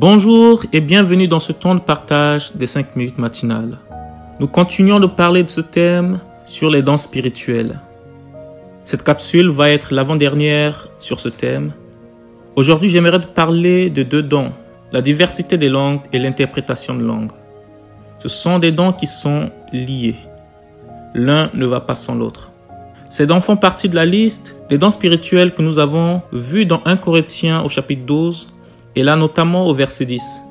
Bonjour 0.00 0.64
et 0.72 0.80
bienvenue 0.80 1.26
dans 1.26 1.40
ce 1.40 1.50
temps 1.50 1.74
de 1.74 1.80
partage 1.80 2.52
des 2.54 2.68
5 2.68 2.94
minutes 2.94 3.18
matinales. 3.18 3.78
Nous 4.38 4.46
continuons 4.46 5.00
de 5.00 5.08
parler 5.08 5.42
de 5.42 5.50
ce 5.50 5.60
thème 5.60 6.20
sur 6.46 6.70
les 6.70 6.82
dons 6.82 6.96
spirituelles. 6.96 7.80
Cette 8.84 9.02
capsule 9.02 9.48
va 9.48 9.70
être 9.70 9.92
l'avant-dernière 9.92 10.86
sur 11.00 11.18
ce 11.18 11.28
thème. 11.28 11.72
Aujourd'hui, 12.54 12.88
j'aimerais 12.88 13.20
te 13.20 13.26
parler 13.26 13.90
de 13.90 14.04
deux 14.04 14.22
dons, 14.22 14.52
la 14.92 15.02
diversité 15.02 15.58
des 15.58 15.68
langues 15.68 16.02
et 16.12 16.20
l'interprétation 16.20 16.94
de 16.94 17.02
langues. 17.02 17.32
Ce 18.20 18.28
sont 18.28 18.60
des 18.60 18.70
dons 18.70 18.92
qui 18.92 19.08
sont 19.08 19.50
liés. 19.72 20.14
L'un 21.12 21.50
ne 21.54 21.66
va 21.66 21.80
pas 21.80 21.96
sans 21.96 22.14
l'autre. 22.14 22.52
Ces 23.10 23.26
dons 23.26 23.40
font 23.40 23.56
partie 23.56 23.88
de 23.88 23.96
la 23.96 24.06
liste 24.06 24.54
des 24.68 24.78
dons 24.78 24.90
spirituels 24.90 25.54
que 25.54 25.62
nous 25.62 25.80
avons 25.80 26.22
vus 26.30 26.66
dans 26.66 26.82
1 26.84 26.98
Corinthiens 26.98 27.62
au 27.64 27.68
chapitre 27.68 28.06
12 28.06 28.54
et 28.98 29.04
là 29.04 29.14
notamment 29.14 29.68
au 29.68 29.74
verset 29.74 30.06
10. 30.06 30.42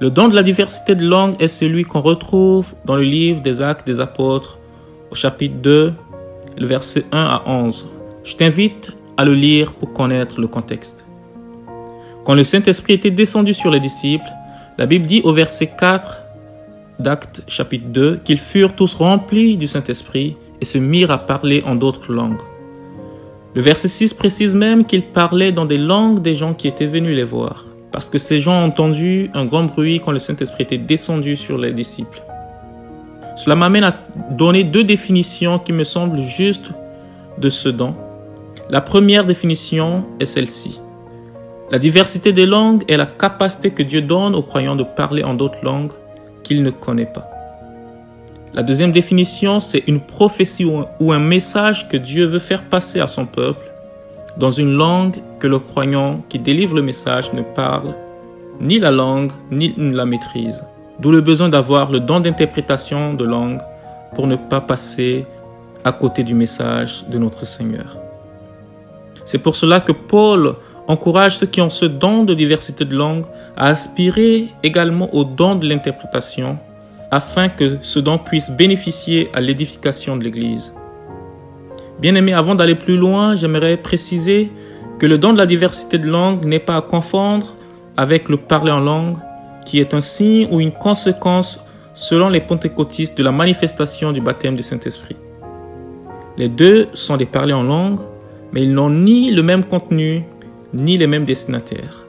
Le 0.00 0.08
don 0.08 0.28
de 0.28 0.34
la 0.34 0.42
diversité 0.42 0.94
de 0.94 1.04
langues 1.06 1.36
est 1.38 1.48
celui 1.48 1.84
qu'on 1.84 2.00
retrouve 2.00 2.74
dans 2.86 2.96
le 2.96 3.02
livre 3.02 3.42
des 3.42 3.60
Actes 3.60 3.86
des 3.86 4.00
Apôtres 4.00 4.58
au 5.10 5.14
chapitre 5.14 5.56
2 5.56 5.92
le 6.56 6.66
verset 6.66 7.04
1 7.12 7.18
à 7.18 7.42
11. 7.46 7.90
Je 8.24 8.36
t'invite 8.36 8.96
à 9.18 9.26
le 9.26 9.34
lire 9.34 9.74
pour 9.74 9.92
connaître 9.92 10.40
le 10.40 10.46
contexte. 10.46 11.04
Quand 12.24 12.34
le 12.34 12.42
Saint-Esprit 12.42 12.94
était 12.94 13.10
descendu 13.10 13.52
sur 13.52 13.70
les 13.70 13.80
disciples, 13.80 14.32
la 14.78 14.86
Bible 14.86 15.04
dit 15.04 15.20
au 15.22 15.34
verset 15.34 15.70
4 15.78 16.16
d'Actes 16.98 17.42
chapitre 17.48 17.88
2 17.88 18.20
qu'ils 18.24 18.40
furent 18.40 18.74
tous 18.74 18.94
remplis 18.94 19.58
du 19.58 19.66
Saint-Esprit 19.66 20.38
et 20.62 20.64
se 20.64 20.78
mirent 20.78 21.10
à 21.10 21.18
parler 21.18 21.62
en 21.66 21.74
d'autres 21.74 22.14
langues. 22.14 22.40
Le 23.56 23.62
verset 23.62 23.88
6 23.88 24.12
précise 24.12 24.54
même 24.54 24.84
qu'ils 24.84 25.06
parlaient 25.06 25.50
dans 25.50 25.64
des 25.64 25.78
langues 25.78 26.20
des 26.20 26.34
gens 26.34 26.52
qui 26.52 26.68
étaient 26.68 26.84
venus 26.84 27.16
les 27.16 27.24
voir, 27.24 27.64
parce 27.90 28.10
que 28.10 28.18
ces 28.18 28.38
gens 28.38 28.60
ont 28.60 28.66
entendu 28.66 29.30
un 29.32 29.46
grand 29.46 29.64
bruit 29.64 29.98
quand 29.98 30.12
le 30.12 30.18
Saint-Esprit 30.18 30.64
était 30.64 30.76
descendu 30.76 31.36
sur 31.36 31.56
les 31.56 31.72
disciples. 31.72 32.22
Cela 33.34 33.56
m'amène 33.56 33.84
à 33.84 33.98
donner 34.30 34.62
deux 34.62 34.84
définitions 34.84 35.58
qui 35.58 35.72
me 35.72 35.84
semblent 35.84 36.20
justes 36.20 36.70
de 37.38 37.48
ce 37.48 37.70
don. 37.70 37.94
La 38.68 38.82
première 38.82 39.24
définition 39.24 40.04
est 40.20 40.26
celle-ci. 40.26 40.82
La 41.70 41.78
diversité 41.78 42.34
des 42.34 42.44
langues 42.44 42.84
est 42.88 42.98
la 42.98 43.06
capacité 43.06 43.70
que 43.70 43.82
Dieu 43.82 44.02
donne 44.02 44.34
aux 44.34 44.42
croyants 44.42 44.76
de 44.76 44.84
parler 44.84 45.24
en 45.24 45.32
d'autres 45.32 45.64
langues 45.64 45.92
qu'il 46.42 46.62
ne 46.62 46.68
connaît 46.68 47.06
pas. 47.06 47.35
La 48.56 48.62
deuxième 48.62 48.90
définition, 48.90 49.60
c'est 49.60 49.84
une 49.86 50.00
prophétie 50.00 50.64
ou 50.64 51.12
un 51.12 51.18
message 51.18 51.90
que 51.90 51.98
Dieu 51.98 52.24
veut 52.24 52.38
faire 52.38 52.64
passer 52.64 53.00
à 53.00 53.06
son 53.06 53.26
peuple 53.26 53.70
dans 54.38 54.50
une 54.50 54.72
langue 54.72 55.18
que 55.40 55.46
le 55.46 55.58
croyant 55.58 56.22
qui 56.30 56.38
délivre 56.38 56.74
le 56.74 56.80
message 56.80 57.30
ne 57.34 57.42
parle 57.42 57.94
ni 58.58 58.78
la 58.78 58.90
langue 58.90 59.30
ni 59.50 59.74
la 59.76 60.06
maîtrise. 60.06 60.64
D'où 61.00 61.10
le 61.12 61.20
besoin 61.20 61.50
d'avoir 61.50 61.90
le 61.90 62.00
don 62.00 62.20
d'interprétation 62.20 63.12
de 63.12 63.24
langue 63.24 63.60
pour 64.14 64.26
ne 64.26 64.36
pas 64.36 64.62
passer 64.62 65.26
à 65.84 65.92
côté 65.92 66.24
du 66.24 66.32
message 66.34 67.04
de 67.10 67.18
notre 67.18 67.44
Seigneur. 67.44 67.98
C'est 69.26 69.36
pour 69.36 69.54
cela 69.54 69.80
que 69.80 69.92
Paul 69.92 70.54
encourage 70.88 71.36
ceux 71.36 71.46
qui 71.46 71.60
ont 71.60 71.68
ce 71.68 71.84
don 71.84 72.24
de 72.24 72.32
diversité 72.32 72.86
de 72.86 72.96
langue 72.96 73.26
à 73.54 73.66
aspirer 73.66 74.48
également 74.62 75.14
au 75.14 75.24
don 75.24 75.56
de 75.56 75.68
l'interprétation 75.68 76.58
afin 77.10 77.48
que 77.48 77.78
ce 77.80 77.98
don 77.98 78.18
puisse 78.18 78.50
bénéficier 78.50 79.28
à 79.32 79.40
l'édification 79.40 80.16
de 80.16 80.24
l'Église. 80.24 80.74
Bien 82.00 82.14
aimé, 82.14 82.32
avant 82.32 82.54
d'aller 82.54 82.74
plus 82.74 82.96
loin, 82.96 83.36
j'aimerais 83.36 83.76
préciser 83.76 84.50
que 84.98 85.06
le 85.06 85.18
don 85.18 85.32
de 85.32 85.38
la 85.38 85.46
diversité 85.46 85.98
de 85.98 86.06
langue 86.06 86.44
n'est 86.44 86.58
pas 86.58 86.76
à 86.76 86.82
confondre 86.82 87.54
avec 87.96 88.28
le 88.28 88.36
parler 88.36 88.72
en 88.72 88.80
langue, 88.80 89.16
qui 89.64 89.80
est 89.80 89.94
un 89.94 90.00
signe 90.00 90.48
ou 90.50 90.60
une 90.60 90.72
conséquence, 90.72 91.60
selon 91.94 92.28
les 92.28 92.40
pentecôtistes, 92.40 93.16
de 93.16 93.22
la 93.22 93.32
manifestation 93.32 94.12
du 94.12 94.20
baptême 94.20 94.56
du 94.56 94.62
Saint-Esprit. 94.62 95.16
Les 96.36 96.48
deux 96.48 96.88
sont 96.92 97.16
des 97.16 97.24
parlers 97.24 97.56
en 97.56 97.62
langue, 97.62 97.98
mais 98.52 98.62
ils 98.62 98.74
n'ont 98.74 98.90
ni 98.90 99.30
le 99.30 99.42
même 99.42 99.64
contenu, 99.64 100.24
ni 100.74 100.98
les 100.98 101.06
mêmes 101.06 101.24
destinataires. 101.24 102.04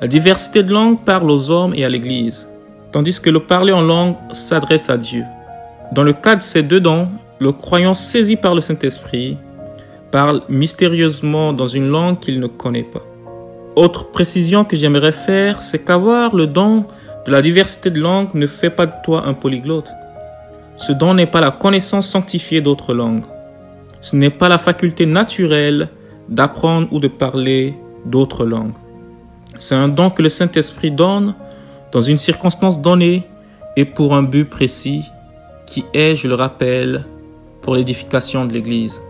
La 0.00 0.08
diversité 0.08 0.62
de 0.62 0.72
langue 0.72 1.04
parle 1.04 1.30
aux 1.30 1.50
hommes 1.50 1.74
et 1.74 1.84
à 1.84 1.88
l'Église, 1.88 2.48
tandis 2.96 3.20
que 3.20 3.28
le 3.28 3.40
parler 3.40 3.74
en 3.74 3.82
langue 3.82 4.14
s'adresse 4.32 4.88
à 4.88 4.96
Dieu. 4.96 5.22
Dans 5.92 6.02
le 6.02 6.14
cas 6.14 6.34
de 6.34 6.42
ces 6.42 6.62
deux 6.62 6.80
dons, 6.80 7.10
le 7.40 7.52
croyant 7.52 7.92
saisi 7.92 8.36
par 8.36 8.54
le 8.54 8.62
Saint-Esprit 8.62 9.36
parle 10.10 10.40
mystérieusement 10.48 11.52
dans 11.52 11.68
une 11.68 11.88
langue 11.88 12.20
qu'il 12.20 12.40
ne 12.40 12.46
connaît 12.46 12.84
pas. 12.94 13.02
Autre 13.74 14.10
précision 14.10 14.64
que 14.64 14.78
j'aimerais 14.78 15.12
faire, 15.12 15.60
c'est 15.60 15.84
qu'avoir 15.84 16.34
le 16.34 16.46
don 16.46 16.86
de 17.26 17.30
la 17.30 17.42
diversité 17.42 17.90
de 17.90 18.00
langues 18.00 18.32
ne 18.32 18.46
fait 18.46 18.70
pas 18.70 18.86
de 18.86 18.94
toi 19.04 19.26
un 19.26 19.34
polyglotte. 19.34 19.90
Ce 20.78 20.92
don 20.92 21.12
n'est 21.12 21.26
pas 21.26 21.42
la 21.42 21.50
connaissance 21.50 22.08
sanctifiée 22.08 22.62
d'autres 22.62 22.94
langues. 22.94 23.26
Ce 24.00 24.16
n'est 24.16 24.30
pas 24.30 24.48
la 24.48 24.56
faculté 24.56 25.04
naturelle 25.04 25.90
d'apprendre 26.30 26.88
ou 26.90 26.98
de 26.98 27.08
parler 27.08 27.74
d'autres 28.06 28.46
langues. 28.46 28.72
C'est 29.56 29.74
un 29.74 29.88
don 29.88 30.08
que 30.08 30.22
le 30.22 30.30
Saint-Esprit 30.30 30.92
donne 30.92 31.34
dans 31.92 32.00
une 32.00 32.18
circonstance 32.18 32.80
donnée 32.80 33.24
et 33.76 33.84
pour 33.84 34.14
un 34.14 34.22
but 34.22 34.44
précis 34.44 35.04
qui 35.66 35.84
est, 35.92 36.16
je 36.16 36.28
le 36.28 36.34
rappelle, 36.34 37.04
pour 37.62 37.74
l'édification 37.74 38.46
de 38.46 38.52
l'Église. 38.52 39.00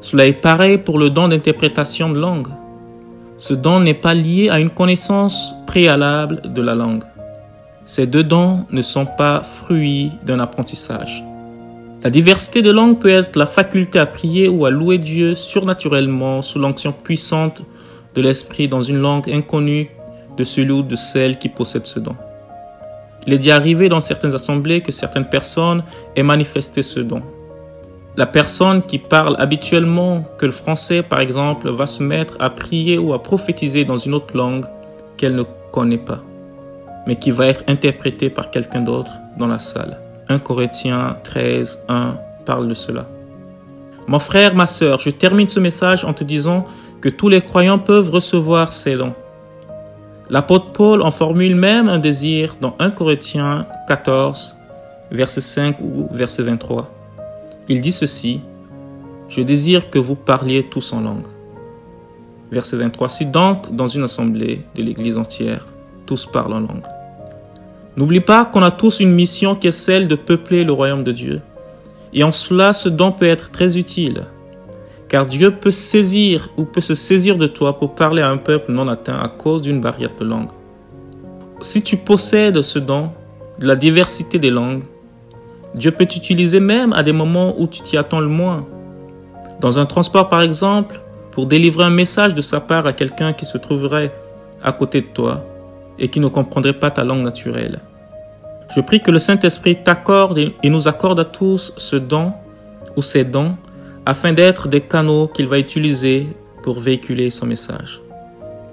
Cela 0.00 0.26
est 0.26 0.34
pareil 0.34 0.78
pour 0.78 0.98
le 0.98 1.10
don 1.10 1.28
d'interprétation 1.28 2.10
de 2.10 2.18
langue. 2.18 2.48
Ce 3.38 3.54
don 3.54 3.80
n'est 3.80 3.94
pas 3.94 4.14
lié 4.14 4.48
à 4.50 4.58
une 4.58 4.70
connaissance 4.70 5.54
préalable 5.66 6.42
de 6.52 6.62
la 6.62 6.74
langue. 6.74 7.04
Ces 7.84 8.06
deux 8.06 8.24
dons 8.24 8.66
ne 8.70 8.82
sont 8.82 9.06
pas 9.06 9.42
fruits 9.42 10.12
d'un 10.24 10.40
apprentissage. 10.40 11.24
La 12.02 12.10
diversité 12.10 12.62
de 12.62 12.70
langues 12.70 12.98
peut 12.98 13.10
être 13.10 13.36
la 13.36 13.46
faculté 13.46 13.98
à 13.98 14.06
prier 14.06 14.48
ou 14.48 14.64
à 14.64 14.70
louer 14.70 14.98
Dieu 14.98 15.34
surnaturellement 15.34 16.40
sous 16.40 16.58
l'onction 16.58 16.92
puissante 16.92 17.62
de 18.14 18.22
l'Esprit 18.22 18.68
dans 18.68 18.82
une 18.82 18.98
langue 18.98 19.30
inconnue 19.30 19.90
de 20.40 20.44
celui 20.44 20.72
ou 20.72 20.82
de 20.82 20.96
celle 20.96 21.38
qui 21.38 21.50
possède 21.50 21.86
ce 21.86 22.00
don. 22.00 22.16
Il 23.26 23.34
est 23.34 23.38
déjà 23.38 23.56
arrivé 23.56 23.90
dans 23.90 24.00
certaines 24.00 24.34
assemblées 24.34 24.80
que 24.80 24.90
certaines 24.90 25.28
personnes 25.28 25.84
aient 26.16 26.22
manifesté 26.22 26.82
ce 26.82 27.00
don. 27.00 27.22
La 28.16 28.26
personne 28.26 28.82
qui 28.82 28.98
parle 28.98 29.36
habituellement 29.38 30.24
que 30.38 30.46
le 30.46 30.52
français, 30.52 31.02
par 31.02 31.20
exemple, 31.20 31.70
va 31.70 31.86
se 31.86 32.02
mettre 32.02 32.36
à 32.40 32.48
prier 32.48 32.96
ou 32.96 33.12
à 33.12 33.22
prophétiser 33.22 33.84
dans 33.84 33.98
une 33.98 34.14
autre 34.14 34.34
langue 34.34 34.64
qu'elle 35.18 35.34
ne 35.34 35.44
connaît 35.72 35.98
pas, 35.98 36.22
mais 37.06 37.16
qui 37.16 37.30
va 37.30 37.46
être 37.46 37.62
interprétée 37.68 38.30
par 38.30 38.50
quelqu'un 38.50 38.80
d'autre 38.80 39.12
dans 39.38 39.46
la 39.46 39.58
salle. 39.58 40.00
1 40.30 40.38
Corinthiens 40.38 41.18
13, 41.22 41.84
1 41.88 42.16
parle 42.46 42.66
de 42.66 42.74
cela. 42.74 43.06
Mon 44.08 44.18
frère, 44.18 44.54
ma 44.54 44.66
sœur, 44.66 44.98
je 45.00 45.10
termine 45.10 45.48
ce 45.48 45.60
message 45.60 46.04
en 46.04 46.14
te 46.14 46.24
disant 46.24 46.64
que 47.02 47.10
tous 47.10 47.28
les 47.28 47.42
croyants 47.42 47.78
peuvent 47.78 48.10
recevoir 48.10 48.72
ces 48.72 48.96
dons. 48.96 49.14
L'apôtre 50.30 50.70
Paul 50.70 51.02
en 51.02 51.10
formule 51.10 51.56
même 51.56 51.88
un 51.88 51.98
désir 51.98 52.54
dans 52.60 52.76
1 52.78 52.92
Corinthiens 52.92 53.66
14, 53.88 54.56
verset 55.10 55.40
5 55.40 55.80
ou 55.80 56.06
verset 56.12 56.44
23. 56.44 56.88
Il 57.68 57.80
dit 57.80 57.90
ceci, 57.90 58.40
Je 59.28 59.42
désire 59.42 59.90
que 59.90 59.98
vous 59.98 60.14
parliez 60.14 60.62
tous 60.62 60.92
en 60.92 61.00
langue. 61.00 61.26
Verset 62.52 62.76
23. 62.76 63.08
Si 63.08 63.26
donc, 63.26 63.74
dans 63.74 63.88
une 63.88 64.04
assemblée 64.04 64.60
de 64.76 64.82
l'Église 64.84 65.18
entière, 65.18 65.66
tous 66.06 66.26
parlent 66.26 66.52
en 66.52 66.60
langue. 66.60 66.86
N'oublie 67.96 68.20
pas 68.20 68.44
qu'on 68.44 68.62
a 68.62 68.70
tous 68.70 69.00
une 69.00 69.12
mission 69.12 69.56
qui 69.56 69.66
est 69.66 69.72
celle 69.72 70.06
de 70.06 70.14
peupler 70.14 70.62
le 70.62 70.70
royaume 70.72 71.02
de 71.02 71.10
Dieu. 71.10 71.40
Et 72.12 72.22
en 72.22 72.30
cela, 72.30 72.72
ce 72.72 72.88
don 72.88 73.10
peut 73.10 73.26
être 73.26 73.50
très 73.50 73.78
utile. 73.78 74.26
Car 75.10 75.26
Dieu 75.26 75.50
peut 75.50 75.72
saisir 75.72 76.50
ou 76.56 76.64
peut 76.64 76.80
se 76.80 76.94
saisir 76.94 77.36
de 77.36 77.48
toi 77.48 77.76
pour 77.76 77.96
parler 77.96 78.22
à 78.22 78.30
un 78.30 78.36
peuple 78.36 78.70
non 78.70 78.86
atteint 78.86 79.18
à 79.18 79.26
cause 79.26 79.60
d'une 79.60 79.80
barrière 79.80 80.12
de 80.20 80.24
langue. 80.24 80.50
Si 81.62 81.82
tu 81.82 81.96
possèdes 81.96 82.62
ce 82.62 82.78
don, 82.78 83.10
la 83.58 83.74
diversité 83.74 84.38
des 84.38 84.50
langues, 84.50 84.84
Dieu 85.74 85.90
peut 85.90 86.06
t'utiliser 86.06 86.60
même 86.60 86.92
à 86.92 87.02
des 87.02 87.12
moments 87.12 87.60
où 87.60 87.66
tu 87.66 87.80
t'y 87.82 87.96
attends 87.96 88.20
le 88.20 88.28
moins. 88.28 88.64
Dans 89.60 89.80
un 89.80 89.84
transport 89.84 90.28
par 90.28 90.42
exemple, 90.42 91.00
pour 91.32 91.46
délivrer 91.46 91.84
un 91.84 91.90
message 91.90 92.32
de 92.32 92.40
sa 92.40 92.60
part 92.60 92.86
à 92.86 92.92
quelqu'un 92.92 93.32
qui 93.32 93.46
se 93.46 93.58
trouverait 93.58 94.14
à 94.62 94.70
côté 94.70 95.00
de 95.00 95.08
toi 95.08 95.44
et 95.98 96.06
qui 96.06 96.20
ne 96.20 96.28
comprendrait 96.28 96.78
pas 96.78 96.92
ta 96.92 97.02
langue 97.02 97.24
naturelle. 97.24 97.80
Je 98.76 98.80
prie 98.80 99.00
que 99.00 99.10
le 99.10 99.18
Saint-Esprit 99.18 99.82
t'accorde 99.82 100.38
et 100.38 100.70
nous 100.70 100.86
accorde 100.86 101.18
à 101.18 101.24
tous 101.24 101.74
ce 101.76 101.96
don 101.96 102.32
ou 102.96 103.02
ces 103.02 103.24
dons 103.24 103.56
afin 104.06 104.32
d'être 104.32 104.68
des 104.68 104.80
canaux 104.80 105.28
qu'il 105.28 105.46
va 105.46 105.58
utiliser 105.58 106.28
pour 106.62 106.80
véhiculer 106.80 107.30
son 107.30 107.46
message. 107.46 108.00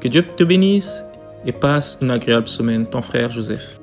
Que 0.00 0.08
Dieu 0.08 0.24
te 0.36 0.44
bénisse 0.44 1.04
et 1.46 1.52
passe 1.52 1.98
une 2.00 2.10
agréable 2.10 2.48
semaine, 2.48 2.86
ton 2.86 3.02
frère 3.02 3.30
Joseph. 3.30 3.80